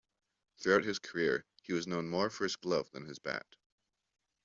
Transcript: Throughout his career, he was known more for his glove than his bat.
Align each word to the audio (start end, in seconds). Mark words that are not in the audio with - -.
Throughout 0.57 0.83
his 0.85 0.97
career, 0.97 1.45
he 1.61 1.73
was 1.73 1.85
known 1.85 2.09
more 2.09 2.31
for 2.31 2.45
his 2.45 2.55
glove 2.55 2.89
than 2.89 3.05
his 3.05 3.19
bat. 3.19 3.45